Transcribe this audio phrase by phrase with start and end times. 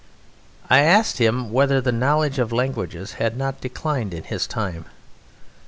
[0.67, 4.85] I asked him whether the knowledge of languages had not declined in his time.